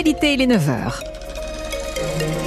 fidélité, 0.00 0.32
il 0.32 0.40
est 0.40 0.46
9h. 0.46 2.39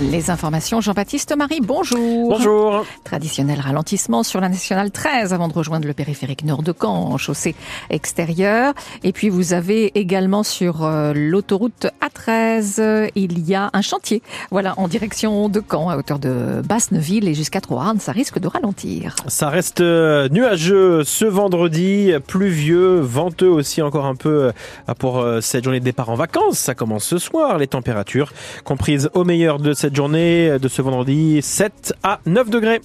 Les 0.00 0.30
informations, 0.30 0.80
Jean-Baptiste 0.80 1.36
Marie, 1.36 1.60
bonjour. 1.62 2.30
Bonjour. 2.30 2.86
Traditionnel 3.04 3.60
ralentissement 3.60 4.22
sur 4.22 4.40
la 4.40 4.48
nationale 4.48 4.90
13 4.90 5.34
avant 5.34 5.46
de 5.46 5.52
rejoindre 5.52 5.86
le 5.86 5.92
périphérique 5.92 6.42
nord 6.42 6.62
de 6.62 6.72
Caen 6.72 7.12
en 7.12 7.18
chaussée 7.18 7.54
extérieure. 7.90 8.72
Et 9.04 9.12
puis 9.12 9.28
vous 9.28 9.52
avez 9.52 9.98
également 9.98 10.42
sur 10.42 10.84
euh, 10.84 11.12
l'autoroute 11.14 11.88
A13, 12.00 13.10
il 13.14 13.46
y 13.46 13.54
a 13.54 13.68
un 13.74 13.82
chantier. 13.82 14.22
Voilà, 14.50 14.72
en 14.78 14.88
direction 14.88 15.50
de 15.50 15.60
Caen, 15.60 15.90
à 15.90 15.98
hauteur 15.98 16.18
de 16.18 16.62
Basse-Neuville 16.66 17.28
et 17.28 17.34
jusqu'à 17.34 17.60
Troarn, 17.60 17.98
ça 18.00 18.12
risque 18.12 18.38
de 18.38 18.48
ralentir. 18.48 19.14
Ça 19.28 19.50
reste 19.50 19.82
euh, 19.82 20.30
nuageux 20.30 21.04
ce 21.04 21.26
vendredi, 21.26 22.12
pluvieux, 22.26 23.00
venteux 23.00 23.50
aussi 23.50 23.82
encore 23.82 24.06
un 24.06 24.16
peu 24.16 24.50
euh, 24.88 24.94
pour 24.98 25.22
cette 25.42 25.64
journée 25.64 25.80
de 25.80 25.84
départ 25.84 26.08
en 26.08 26.14
vacances. 26.14 26.58
Ça 26.58 26.74
commence 26.74 27.04
ce 27.04 27.18
soir, 27.18 27.58
les 27.58 27.66
températures 27.66 28.32
comprises 28.64 29.10
au 29.12 29.24
meilleur 29.24 29.58
de 29.58 29.74
cette 29.74 29.89
journée 29.96 30.58
de 30.58 30.68
ce 30.68 30.82
vendredi 30.82 31.40
7 31.42 31.94
à 32.02 32.20
9 32.26 32.50
degrés. 32.50 32.80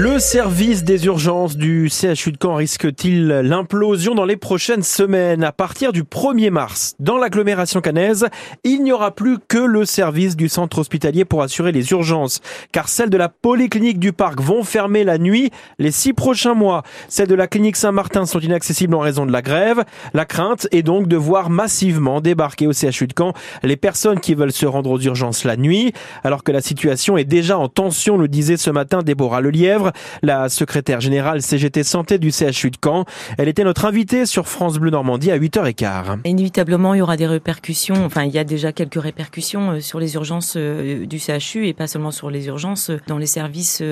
Le 0.00 0.20
service 0.20 0.84
des 0.84 1.06
urgences 1.06 1.56
du 1.56 1.90
CHU 1.90 2.30
de 2.30 2.38
Caen 2.40 2.54
risque-t-il 2.54 3.26
l'implosion 3.26 4.14
dans 4.14 4.26
les 4.26 4.36
prochaines 4.36 4.84
semaines? 4.84 5.42
À 5.42 5.50
partir 5.50 5.92
du 5.92 6.04
1er 6.04 6.50
mars, 6.50 6.94
dans 7.00 7.18
l'agglomération 7.18 7.80
cannaise, 7.80 8.28
il 8.62 8.84
n'y 8.84 8.92
aura 8.92 9.10
plus 9.10 9.38
que 9.48 9.58
le 9.58 9.84
service 9.84 10.36
du 10.36 10.48
centre 10.48 10.78
hospitalier 10.78 11.24
pour 11.24 11.42
assurer 11.42 11.72
les 11.72 11.90
urgences, 11.90 12.40
car 12.70 12.88
celles 12.88 13.10
de 13.10 13.16
la 13.16 13.28
polyclinique 13.28 13.98
du 13.98 14.12
parc 14.12 14.40
vont 14.40 14.62
fermer 14.62 15.02
la 15.02 15.18
nuit 15.18 15.50
les 15.80 15.90
six 15.90 16.12
prochains 16.12 16.54
mois. 16.54 16.84
Celles 17.08 17.26
de 17.26 17.34
la 17.34 17.48
clinique 17.48 17.74
Saint-Martin 17.74 18.24
sont 18.24 18.38
inaccessibles 18.38 18.94
en 18.94 19.00
raison 19.00 19.26
de 19.26 19.32
la 19.32 19.42
grève. 19.42 19.82
La 20.14 20.26
crainte 20.26 20.68
est 20.70 20.84
donc 20.84 21.08
de 21.08 21.16
voir 21.16 21.50
massivement 21.50 22.20
débarquer 22.20 22.68
au 22.68 22.72
CHU 22.72 23.08
de 23.08 23.14
Caen 23.18 23.32
les 23.64 23.76
personnes 23.76 24.20
qui 24.20 24.36
veulent 24.36 24.52
se 24.52 24.66
rendre 24.66 24.92
aux 24.92 25.00
urgences 25.00 25.42
la 25.42 25.56
nuit, 25.56 25.92
alors 26.22 26.44
que 26.44 26.52
la 26.52 26.60
situation 26.60 27.18
est 27.18 27.24
déjà 27.24 27.58
en 27.58 27.66
tension, 27.66 28.16
le 28.16 28.28
disait 28.28 28.56
ce 28.56 28.70
matin 28.70 29.02
Déborah 29.02 29.40
Lelièvre, 29.40 29.87
la 30.22 30.48
secrétaire 30.48 31.00
générale 31.00 31.42
CGT 31.42 31.84
Santé 31.84 32.18
du 32.18 32.30
CHU 32.30 32.70
de 32.70 32.78
Caen. 32.82 33.04
Elle 33.38 33.48
était 33.48 33.64
notre 33.64 33.84
invitée 33.84 34.26
sur 34.26 34.48
France 34.48 34.78
Bleu 34.78 34.90
Normandie 34.90 35.30
à 35.30 35.38
8h15. 35.38 36.20
Inévitablement, 36.24 36.94
il 36.94 36.98
y 36.98 37.02
aura 37.02 37.16
des 37.16 37.26
répercussions, 37.26 38.04
enfin 38.04 38.24
il 38.24 38.32
y 38.32 38.38
a 38.38 38.44
déjà 38.44 38.72
quelques 38.72 39.00
répercussions 39.00 39.72
euh, 39.72 39.80
sur 39.80 39.98
les 39.98 40.14
urgences 40.14 40.54
euh, 40.56 41.06
du 41.06 41.18
CHU 41.18 41.66
et 41.66 41.74
pas 41.74 41.86
seulement 41.86 42.10
sur 42.10 42.30
les 42.30 42.46
urgences, 42.46 42.90
euh, 42.90 43.00
dans 43.06 43.18
les 43.18 43.26
services 43.26 43.82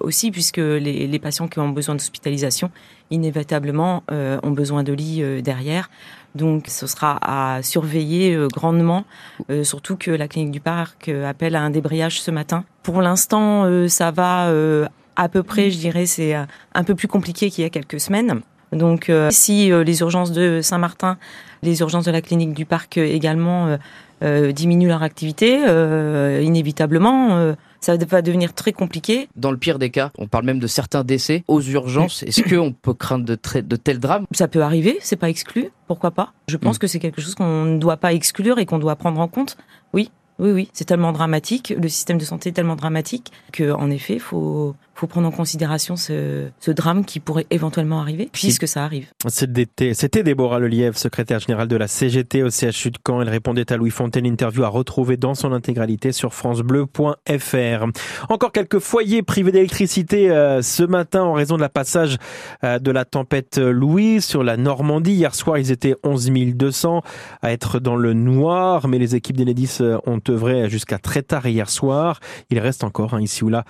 aussi, 0.00 0.30
puisque 0.30 0.58
les, 0.58 1.18
patients 1.18 1.48
qui 1.48 1.58
ont 1.58 1.68
besoin 1.68 1.94
d'hospitalisation, 1.94 2.70
inévitablement, 3.10 4.02
ont 4.10 4.50
besoin 4.50 4.82
de 4.82 4.92
lits 4.92 5.22
derrière. 5.42 5.90
Donc 6.34 6.66
ce 6.68 6.86
sera 6.86 7.18
à 7.22 7.62
surveiller 7.62 8.36
grandement, 8.52 9.04
surtout 9.62 9.96
que 9.96 10.10
la 10.10 10.28
clinique 10.28 10.50
du 10.50 10.60
parc 10.60 11.08
appelle 11.08 11.54
à 11.56 11.62
un 11.62 11.70
débrayage 11.70 12.20
ce 12.20 12.30
matin. 12.30 12.64
Pour 12.82 13.02
l'instant, 13.02 13.88
ça 13.88 14.10
va 14.10 14.50
à 15.16 15.28
peu 15.28 15.42
près, 15.42 15.70
je 15.70 15.78
dirais, 15.78 16.06
c'est 16.06 16.34
euh, 16.34 16.44
un 16.74 16.84
peu 16.84 16.94
plus 16.94 17.08
compliqué 17.08 17.50
qu'il 17.50 17.62
y 17.62 17.66
a 17.66 17.70
quelques 17.70 18.00
semaines. 18.00 18.40
Donc, 18.72 19.10
euh, 19.10 19.28
si 19.30 19.70
euh, 19.70 19.84
les 19.84 20.00
urgences 20.00 20.32
de 20.32 20.60
Saint-Martin, 20.62 21.18
les 21.62 21.80
urgences 21.80 22.06
de 22.06 22.10
la 22.10 22.22
clinique 22.22 22.54
du 22.54 22.64
parc 22.64 22.96
également 22.96 23.76
diminuent 24.22 24.88
leur 24.88 25.02
activité, 25.02 25.58
inévitablement, 26.42 27.54
ça 27.80 27.96
va 27.96 28.22
devenir 28.22 28.52
très 28.52 28.72
compliqué. 28.72 29.28
Dans 29.36 29.50
le 29.50 29.56
pire 29.56 29.78
des 29.78 29.90
cas, 29.90 30.10
on 30.18 30.26
parle 30.26 30.44
même 30.44 30.58
de 30.58 30.66
certains 30.66 31.04
décès 31.04 31.44
aux 31.48 31.60
urgences. 31.60 32.22
Est-ce 32.24 32.42
qu'on 32.42 32.72
peut 32.72 32.94
craindre 32.94 33.24
de, 33.24 33.36
de 33.60 33.76
tels 33.76 34.00
drames? 34.00 34.26
Ça 34.32 34.48
peut 34.48 34.62
arriver, 34.62 34.98
c'est 35.02 35.16
pas 35.16 35.28
exclu. 35.28 35.70
Pourquoi 35.86 36.12
pas? 36.12 36.32
Je 36.48 36.56
pense 36.56 36.76
mm. 36.76 36.78
que 36.78 36.86
c'est 36.88 36.98
quelque 36.98 37.20
chose 37.20 37.34
qu'on 37.36 37.64
ne 37.64 37.78
doit 37.78 37.96
pas 37.96 38.12
exclure 38.12 38.58
et 38.58 38.66
qu'on 38.66 38.78
doit 38.78 38.96
prendre 38.96 39.20
en 39.20 39.28
compte. 39.28 39.56
Oui, 39.92 40.10
oui, 40.38 40.50
oui, 40.50 40.70
c'est 40.72 40.84
tellement 40.84 41.12
dramatique, 41.12 41.72
le 41.80 41.88
système 41.88 42.18
de 42.18 42.24
santé 42.24 42.48
est 42.48 42.52
tellement 42.52 42.76
dramatique 42.76 43.30
que, 43.52 43.70
en 43.72 43.90
effet, 43.90 44.18
faut 44.18 44.74
faut 45.02 45.08
prendre 45.08 45.26
en 45.26 45.32
considération 45.32 45.96
ce, 45.96 46.46
ce, 46.60 46.70
drame 46.70 47.04
qui 47.04 47.18
pourrait 47.18 47.48
éventuellement 47.50 48.00
arriver, 48.00 48.28
puisque 48.30 48.68
ça 48.68 48.84
arrive. 48.84 49.08
C'était 49.26 50.22
Déborah 50.22 50.60
Lelièvre, 50.60 50.96
secrétaire 50.96 51.40
générale 51.40 51.66
de 51.66 51.74
la 51.74 51.88
CGT 51.88 52.44
au 52.44 52.50
CHU 52.50 52.92
de 52.92 52.98
Caen. 53.04 53.20
Elle 53.20 53.28
répondait 53.28 53.72
à 53.72 53.76
Louis 53.76 53.90
Fontaine, 53.90 54.26
interview 54.26 54.62
à 54.62 54.68
retrouver 54.68 55.16
dans 55.16 55.34
son 55.34 55.52
intégralité 55.52 56.12
sur 56.12 56.34
francebleu.fr. 56.34 57.86
Encore 58.28 58.52
quelques 58.52 58.78
foyers 58.78 59.22
privés 59.24 59.50
d'électricité 59.50 60.30
euh, 60.30 60.62
ce 60.62 60.84
matin 60.84 61.24
en 61.24 61.32
raison 61.32 61.56
de 61.56 61.62
la 61.62 61.68
passage 61.68 62.18
euh, 62.62 62.78
de 62.78 62.92
la 62.92 63.04
tempête 63.04 63.58
Louis 63.58 64.20
sur 64.20 64.44
la 64.44 64.56
Normandie. 64.56 65.14
Hier 65.14 65.34
soir, 65.34 65.58
ils 65.58 65.72
étaient 65.72 65.96
11 66.04 66.30
200 66.54 67.02
à 67.42 67.50
être 67.50 67.80
dans 67.80 67.96
le 67.96 68.12
noir, 68.12 68.86
mais 68.86 69.00
les 69.00 69.16
équipes 69.16 69.36
d'Enedis 69.36 69.78
euh, 69.80 69.98
ont 70.06 70.20
œuvré 70.28 70.70
jusqu'à 70.70 70.98
très 71.00 71.22
tard 71.22 71.48
hier 71.48 71.68
soir. 71.68 72.20
Il 72.50 72.60
reste 72.60 72.84
encore 72.84 73.14
hein, 73.14 73.20
ici 73.20 73.42
ou 73.42 73.48
là 73.48 73.64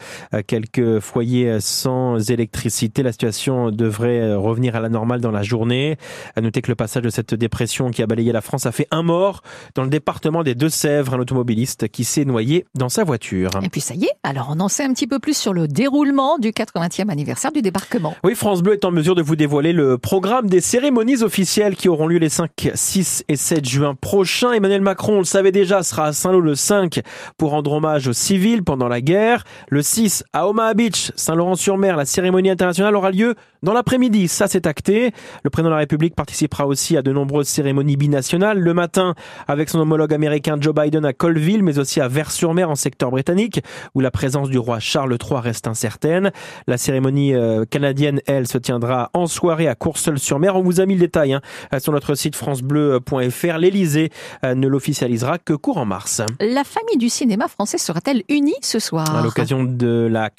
quelques 0.47 1.00
foyers 1.00 1.22
sans 1.60 2.31
électricité. 2.31 3.03
La 3.03 3.12
situation 3.12 3.71
devrait 3.71 4.34
revenir 4.34 4.77
à 4.77 4.81
la 4.81 4.88
normale 4.88 5.21
dans 5.21 5.31
la 5.31 5.43
journée. 5.43 5.97
À 6.37 6.41
noter 6.41 6.62
que 6.62 6.71
le 6.71 6.75
passage 6.75 7.03
de 7.03 7.10
cette 7.10 7.34
dépression 7.34 7.91
qui 7.91 8.03
a 8.03 8.06
balayé 8.06 8.33
la 8.33 8.41
France 8.41 8.66
a 8.66 8.72
fait 8.72 8.88
un 8.91 9.03
mort 9.03 9.43
dans 9.75 9.83
le 9.83 9.91
département 9.91 10.43
des 10.43 10.55
Deux-Sèvres, 10.55 11.15
un 11.15 11.19
automobiliste 11.19 11.88
qui 11.88 12.05
s'est 12.05 12.25
noyé 12.25 12.66
dans 12.75 12.88
sa 12.88 13.05
voiture. 13.05 13.50
Et 13.62 13.69
puis 13.69 13.81
ça 13.81 13.94
y 13.94 14.05
est, 14.05 14.12
alors 14.22 14.49
on 14.50 14.60
en 14.60 14.69
sait 14.69 14.84
un 14.84 14.93
petit 14.93 15.06
peu 15.06 15.19
plus 15.19 15.37
sur 15.37 15.53
le 15.53 15.69
déroulement 15.69 16.38
du 16.38 16.50
80e 16.50 17.10
anniversaire 17.10 17.53
du 17.53 17.62
débarquement. 17.62 18.15
Oui, 18.25 18.34
France 18.34 18.62
Bleu 18.62 18.75
est 18.75 18.84
en 18.84 18.91
mesure 18.91 19.15
de 19.15 19.22
vous 19.22 19.37
dévoiler 19.37 19.72
le 19.72 19.99
programme 19.99 20.49
des 20.49 20.60
cérémonies 20.60 21.22
officielles 21.22 21.77
qui 21.77 21.89
auront 21.89 22.06
lieu 22.06 22.19
les 22.19 22.28
5, 22.28 22.71
6 22.75 23.25
et 23.28 23.37
7 23.37 23.69
juin 23.69 23.94
prochains. 23.94 24.53
Emmanuel 24.53 24.81
Macron, 24.81 25.15
on 25.15 25.19
le 25.19 25.25
savait 25.25 25.53
déjà, 25.53 25.83
sera 25.83 26.06
à 26.06 26.12
Saint-Lô 26.12 26.41
le 26.41 26.54
5 26.54 27.00
pour 27.37 27.50
rendre 27.50 27.72
hommage 27.72 28.09
aux 28.09 28.12
civils 28.12 28.65
pendant 28.65 28.89
la 28.89 29.00
guerre. 29.00 29.44
Le 29.69 29.83
6 29.83 30.25
à 30.33 30.49
Omaha 30.49 30.75
Beach 30.75 31.11
Saint-Laurent-sur-Mer, 31.16 31.96
la 31.96 32.04
cérémonie 32.04 32.50
internationale 32.50 32.94
aura 32.96 33.10
lieu 33.10 33.34
dans 33.62 33.72
l'après-midi. 33.72 34.28
Ça, 34.28 34.48
c'est 34.48 34.66
acté. 34.66 35.12
Le 35.44 35.50
président 35.50 35.70
de 35.70 35.74
la 35.74 35.80
République 35.80 36.14
participera 36.14 36.66
aussi 36.66 36.96
à 36.96 37.02
de 37.02 37.12
nombreuses 37.12 37.48
cérémonies 37.48 37.96
binationales. 37.96 38.58
Le 38.58 38.74
matin, 38.74 39.14
avec 39.48 39.68
son 39.68 39.78
homologue 39.78 40.12
américain 40.12 40.56
Joe 40.60 40.74
Biden 40.74 41.04
à 41.04 41.12
Colville, 41.12 41.62
mais 41.62 41.78
aussi 41.78 42.00
à 42.00 42.08
Vers-sur-Mer 42.08 42.70
en 42.70 42.74
secteur 42.74 43.10
britannique, 43.10 43.62
où 43.94 44.00
la 44.00 44.10
présence 44.10 44.48
du 44.48 44.58
roi 44.58 44.80
Charles 44.80 45.16
III 45.22 45.40
reste 45.40 45.66
incertaine. 45.66 46.32
La 46.66 46.78
cérémonie 46.78 47.34
euh, 47.34 47.64
canadienne, 47.64 48.20
elle, 48.26 48.48
se 48.48 48.58
tiendra 48.58 49.10
en 49.14 49.26
soirée 49.26 49.68
à 49.68 49.74
Courseul-sur-Mer. 49.74 50.56
On 50.56 50.62
vous 50.62 50.80
a 50.80 50.86
mis 50.86 50.94
le 50.94 51.00
détail 51.00 51.34
hein, 51.34 51.40
sur 51.78 51.92
notre 51.92 52.14
site 52.14 52.36
francebleu.fr. 52.36 53.58
L'Elysée 53.58 54.10
euh, 54.44 54.54
ne 54.54 54.66
l'officialisera 54.66 55.38
que 55.38 55.52
courant 55.52 55.84
mars. 55.84 56.22
La 56.40 56.64
famille 56.64 56.98
du 56.98 57.08
cinéma 57.08 57.48
français 57.48 57.78
sera-t-elle 57.78 58.22
unie 58.28 58.54
ce 58.62 58.78
soir? 58.78 59.14
À 59.14 59.22
l'occasion 59.22 59.64
de 59.64 60.08
la 60.10 60.30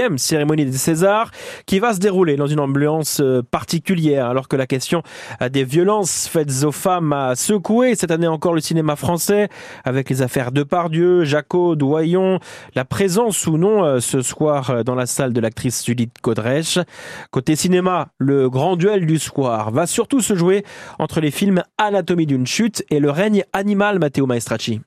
49 0.00 0.18
cérémonie 0.18 0.64
des 0.64 0.72
Césars 0.72 1.30
qui 1.66 1.78
va 1.78 1.92
se 1.92 1.98
dérouler 1.98 2.36
dans 2.36 2.46
une 2.46 2.60
ambiance 2.60 3.20
euh, 3.20 3.42
particulière 3.42 4.26
alors 4.26 4.48
que 4.48 4.56
la 4.56 4.66
question 4.66 5.02
des 5.50 5.64
violences 5.64 6.26
faites 6.26 6.64
aux 6.64 6.72
femmes 6.72 7.12
a 7.12 7.34
secoué 7.36 7.94
cette 7.94 8.10
année 8.10 8.26
encore 8.26 8.54
le 8.54 8.60
cinéma 8.60 8.96
français 8.96 9.48
avec 9.84 10.08
les 10.08 10.22
affaires 10.22 10.52
de 10.52 10.62
Pardieu, 10.62 11.24
Jaco, 11.24 11.76
Doyon, 11.76 12.40
la 12.74 12.84
présence 12.84 13.46
ou 13.46 13.58
non 13.58 13.84
euh, 13.84 14.00
ce 14.00 14.22
soir 14.22 14.70
euh, 14.70 14.82
dans 14.82 14.94
la 14.94 15.06
salle 15.06 15.32
de 15.32 15.40
l'actrice 15.40 15.84
Judith 15.84 16.14
Godrèche. 16.22 16.78
Côté 17.30 17.56
cinéma, 17.56 18.08
le 18.18 18.48
grand 18.48 18.76
duel 18.76 19.06
du 19.06 19.18
soir 19.18 19.70
va 19.70 19.86
surtout 19.86 20.20
se 20.20 20.34
jouer 20.34 20.64
entre 20.98 21.20
les 21.20 21.30
films 21.30 21.62
Anatomie 21.78 22.26
d'une 22.26 22.46
chute 22.46 22.84
et 22.90 23.00
Le 23.00 23.10
règne 23.10 23.44
animal 23.52 23.98
Matteo 23.98 24.26
Maestracci. 24.26 24.80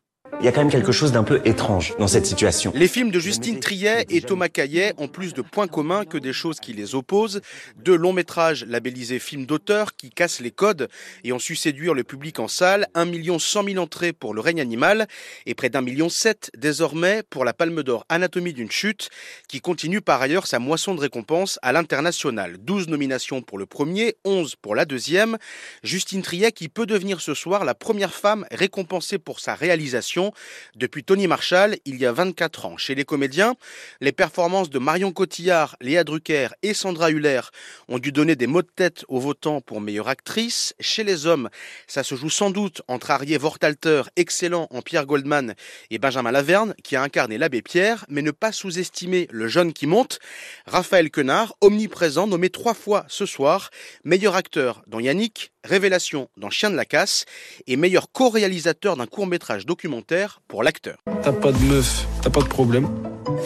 Il 0.43 0.47
y 0.47 0.49
a 0.49 0.51
quand 0.51 0.59
même 0.59 0.69
quelque 0.69 0.91
chose 0.91 1.13
d'un 1.13 1.23
peu 1.23 1.39
étrange 1.45 1.93
dans 1.99 2.07
cette 2.09 2.25
situation. 2.25 2.73
Les 2.75 2.89
films 2.89 3.11
de 3.11 3.19
Justine 3.21 3.61
Triet 3.61 4.05
et 4.09 4.19
Thomas 4.19 4.49
Caillet 4.49 4.91
ont 4.97 5.07
plus 5.07 5.33
de 5.33 5.41
points 5.41 5.69
communs 5.69 6.03
que 6.03 6.17
des 6.17 6.33
choses 6.33 6.59
qui 6.59 6.73
les 6.73 6.95
opposent. 6.95 7.39
Deux 7.77 7.95
longs 7.95 8.11
métrages 8.11 8.65
labellisés 8.65 9.19
films 9.19 9.45
d'auteur 9.45 9.95
qui 9.95 10.09
cassent 10.09 10.41
les 10.41 10.51
codes 10.51 10.89
et 11.23 11.31
ont 11.31 11.39
su 11.39 11.55
séduire 11.55 11.93
le 11.93 12.03
public 12.03 12.41
en 12.41 12.49
salle. 12.49 12.89
1 12.93 13.05
million 13.05 13.39
100 13.39 13.63
000 13.63 13.77
entrées 13.77 14.11
pour 14.11 14.33
Le 14.33 14.41
règne 14.41 14.59
animal 14.59 15.07
et 15.45 15.55
près 15.55 15.69
d'un 15.69 15.79
million 15.79 16.09
sept 16.09 16.51
désormais 16.57 17.23
pour 17.29 17.45
la 17.45 17.53
Palme 17.53 17.81
d'Or 17.81 18.05
Anatomie 18.09 18.51
d'une 18.51 18.69
chute 18.69 19.09
qui 19.47 19.61
continue 19.61 20.01
par 20.01 20.21
ailleurs 20.21 20.47
sa 20.47 20.59
moisson 20.59 20.93
de 20.93 20.99
récompenses 20.99 21.57
à 21.61 21.71
l'international. 21.71 22.57
12 22.59 22.89
nominations 22.89 23.41
pour 23.41 23.57
le 23.57 23.65
premier, 23.65 24.17
11 24.25 24.57
pour 24.57 24.75
la 24.75 24.83
deuxième. 24.83 25.37
Justine 25.83 26.21
Triet 26.21 26.51
qui 26.51 26.67
peut 26.67 26.85
devenir 26.85 27.21
ce 27.21 27.33
soir 27.33 27.63
la 27.63 27.75
première 27.75 28.13
femme 28.13 28.45
récompensée 28.51 29.19
pour 29.19 29.39
sa 29.39 29.55
réalisation 29.55 30.32
depuis 30.75 31.03
Tony 31.03 31.27
Marshall 31.27 31.77
il 31.85 31.97
y 31.97 32.05
a 32.05 32.11
24 32.11 32.65
ans. 32.65 32.77
Chez 32.77 32.95
les 32.95 33.05
comédiens, 33.05 33.55
les 34.01 34.11
performances 34.11 34.69
de 34.69 34.79
Marion 34.79 35.11
Cotillard, 35.11 35.75
Léa 35.81 36.03
Drucker 36.03 36.49
et 36.61 36.73
Sandra 36.73 37.11
Huller 37.11 37.41
ont 37.87 37.99
dû 37.99 38.11
donner 38.11 38.35
des 38.35 38.47
mots 38.47 38.61
de 38.61 38.69
tête 38.75 39.05
aux 39.07 39.19
votants 39.19 39.61
pour 39.61 39.81
meilleure 39.81 40.07
actrice. 40.07 40.73
Chez 40.79 41.03
les 41.03 41.25
hommes, 41.25 41.49
ça 41.87 42.03
se 42.03 42.15
joue 42.15 42.29
sans 42.29 42.49
doute 42.49 42.81
entre 42.87 43.11
Arié 43.11 43.37
Vortalter, 43.37 44.03
excellent 44.15 44.67
en 44.71 44.81
Pierre 44.81 45.05
Goldman, 45.05 45.55
et 45.89 45.97
Benjamin 45.97 46.31
Laverne, 46.31 46.73
qui 46.83 46.95
a 46.95 47.01
incarné 47.01 47.37
l'abbé 47.37 47.61
Pierre, 47.61 48.05
mais 48.09 48.21
ne 48.21 48.31
pas 48.31 48.51
sous-estimer 48.51 49.27
le 49.31 49.47
jeune 49.47 49.73
qui 49.73 49.87
monte. 49.87 50.19
Raphaël 50.65 51.09
Quenard, 51.09 51.55
omniprésent, 51.61 52.27
nommé 52.27 52.49
trois 52.49 52.73
fois 52.73 53.05
ce 53.07 53.25
soir, 53.25 53.69
meilleur 54.03 54.35
acteur 54.35 54.83
dans 54.87 54.99
Yannick, 54.99 55.51
révélation 55.63 56.29
dans 56.37 56.49
Chien 56.49 56.69
de 56.69 56.75
la 56.75 56.85
casse, 56.85 57.25
et 57.67 57.75
meilleur 57.75 58.11
co-réalisateur 58.11 58.97
d'un 58.97 59.07
court-métrage 59.07 59.65
documentaire 59.65 60.12
pour 60.47 60.63
l'acteur. 60.63 60.97
T'as 61.23 61.33
pas 61.33 61.51
de 61.51 61.57
meuf, 61.57 62.05
t'as 62.21 62.29
pas 62.29 62.41
de 62.41 62.47
problème, 62.47 62.87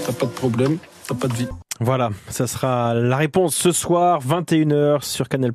t'as 0.05 0.13
pas 0.13 0.25
de 0.25 0.31
problème, 0.31 0.77
t'as 1.07 1.15
pas 1.15 1.27
de 1.27 1.33
vie. 1.33 1.47
Voilà, 1.79 2.09
ça 2.29 2.47
sera 2.47 2.93
la 2.95 3.17
réponse 3.17 3.55
ce 3.55 3.71
soir, 3.71 4.19
21h 4.25 5.03
sur 5.03 5.29
Canal+. 5.29 5.51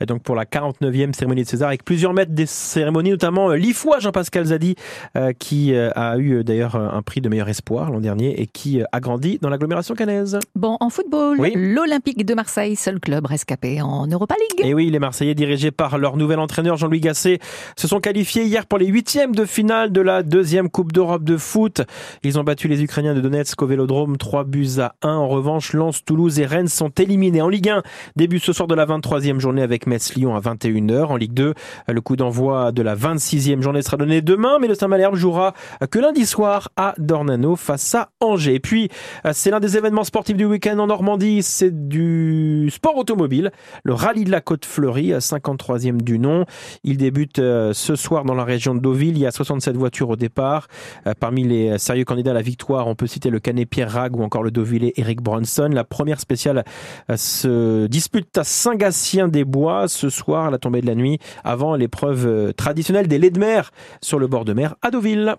Et 0.00 0.06
donc 0.06 0.22
pour 0.22 0.36
la 0.36 0.44
49e 0.44 1.12
cérémonie 1.12 1.42
de 1.42 1.48
César, 1.48 1.68
avec 1.68 1.84
plusieurs 1.84 2.12
maîtres 2.12 2.32
des 2.32 2.46
cérémonies, 2.46 3.10
notamment 3.10 3.50
euh, 3.50 3.56
l'IFOI 3.56 3.98
Jean-Pascal 3.98 4.44
Zadi, 4.46 4.76
euh, 5.16 5.32
qui 5.36 5.74
euh, 5.74 5.90
a 5.96 6.18
eu 6.18 6.44
d'ailleurs 6.44 6.76
un 6.76 7.02
prix 7.02 7.20
de 7.20 7.28
meilleur 7.28 7.48
espoir 7.48 7.90
l'an 7.90 8.00
dernier 8.00 8.40
et 8.40 8.46
qui 8.46 8.80
a 8.92 9.00
grandi 9.00 9.38
dans 9.40 9.48
l'agglomération 9.48 9.94
cannaise. 9.94 10.38
Bon, 10.54 10.76
en 10.80 10.88
football, 10.90 11.40
Oui. 11.40 11.52
l'Olympique 11.56 12.24
de 12.24 12.34
Marseille, 12.34 12.76
seul 12.76 13.00
club 13.00 13.26
rescapé 13.26 13.82
en 13.82 14.06
Europa 14.06 14.36
League. 14.38 14.66
Et 14.66 14.74
oui, 14.74 14.90
les 14.90 14.98
Marseillais 15.00 15.34
dirigés 15.34 15.70
par 15.72 15.98
leur 15.98 16.16
nouvel 16.16 16.38
entraîneur 16.38 16.76
Jean-Louis 16.76 17.00
Gasset 17.00 17.40
se 17.76 17.88
sont 17.88 18.00
qualifiés 18.00 18.44
hier 18.44 18.66
pour 18.66 18.78
les 18.78 18.86
huitièmes 18.86 19.34
de 19.34 19.44
finale 19.44 19.90
de 19.90 20.00
la 20.00 20.22
deuxième 20.22 20.70
Coupe 20.70 20.92
d'Europe 20.92 21.24
de 21.24 21.36
foot. 21.36 21.82
Ils 22.22 22.38
ont 22.38 22.44
battu 22.44 22.68
les 22.68 22.82
Ukrainiens 22.82 23.14
de 23.14 23.20
Donetsk 23.20 23.60
au 23.62 23.66
Vélodrome 23.66 24.16
3 24.16 24.44
buts 24.44 24.78
à 24.78 24.94
1. 25.02 25.23
En 25.24 25.28
revanche, 25.28 25.72
Lens, 25.72 26.04
Toulouse 26.04 26.38
et 26.38 26.44
Rennes 26.44 26.68
sont 26.68 26.90
éliminés. 26.90 27.40
En 27.40 27.48
Ligue 27.48 27.70
1, 27.70 27.82
début 28.14 28.40
ce 28.40 28.52
soir 28.52 28.68
de 28.68 28.74
la 28.74 28.84
23e 28.84 29.38
journée 29.38 29.62
avec 29.62 29.86
Metz-Lyon 29.86 30.36
à 30.36 30.40
21h. 30.40 31.04
En 31.06 31.16
Ligue 31.16 31.32
2, 31.32 31.54
le 31.88 32.00
coup 32.02 32.14
d'envoi 32.14 32.72
de 32.72 32.82
la 32.82 32.94
26e 32.94 33.62
journée 33.62 33.80
sera 33.80 33.96
donné 33.96 34.20
demain, 34.20 34.58
mais 34.60 34.68
le 34.68 34.74
Saint-Malherbe 34.74 35.14
jouera 35.14 35.54
que 35.90 35.98
lundi 35.98 36.26
soir 36.26 36.68
à 36.76 36.92
Dornano 36.98 37.56
face 37.56 37.94
à 37.94 38.10
Angers. 38.20 38.54
Et 38.54 38.60
puis, 38.60 38.90
c'est 39.32 39.50
l'un 39.50 39.60
des 39.60 39.78
événements 39.78 40.04
sportifs 40.04 40.36
du 40.36 40.44
week-end 40.44 40.78
en 40.78 40.88
Normandie, 40.88 41.42
c'est 41.42 41.88
du 41.88 42.68
sport 42.70 42.98
automobile, 42.98 43.50
le 43.82 43.94
rallye 43.94 44.24
de 44.24 44.30
la 44.30 44.42
Côte 44.42 44.66
Fleurie, 44.66 45.12
53e 45.12 46.02
du 46.02 46.18
nom. 46.18 46.44
Il 46.82 46.98
débute 46.98 47.38
euh, 47.38 47.72
ce 47.72 47.96
soir 47.96 48.24
dans 48.24 48.34
la 48.34 48.44
région 48.44 48.74
de 48.74 48.80
Deauville. 48.80 49.16
Il 49.16 49.20
y 49.20 49.26
a 49.26 49.30
67 49.30 49.74
voitures 49.74 50.10
au 50.10 50.16
départ. 50.16 50.68
Euh, 51.06 51.14
Parmi 51.18 51.44
les 51.44 51.78
sérieux 51.78 52.04
candidats 52.04 52.32
à 52.32 52.34
la 52.34 52.42
victoire, 52.42 52.86
on 52.88 52.94
peut 52.94 53.06
citer 53.06 53.30
le 53.30 53.40
Canet 53.40 53.66
Pierre 53.66 53.90
Rag 53.90 54.14
ou 54.16 54.22
encore 54.22 54.42
le 54.42 54.50
Deauvillais 54.50 54.92
Eric 54.96 55.13
Bronson. 55.22 55.70
La 55.72 55.84
première 55.84 56.20
spéciale 56.20 56.64
euh, 57.10 57.16
se 57.16 57.86
dispute 57.86 58.36
à 58.38 58.44
Saint-Gatien-des-Bois 58.44 59.88
ce 59.88 60.10
soir 60.10 60.46
à 60.46 60.50
la 60.50 60.58
tombée 60.58 60.80
de 60.80 60.86
la 60.86 60.94
nuit 60.94 61.18
avant 61.44 61.76
l'épreuve 61.76 62.26
euh, 62.26 62.52
traditionnelle 62.52 63.08
des 63.08 63.18
laits 63.18 63.34
de 63.34 63.40
mer 63.40 63.70
sur 64.00 64.18
le 64.18 64.26
bord 64.26 64.44
de 64.44 64.52
mer 64.52 64.74
à 64.82 64.90
Deauville. 64.90 65.36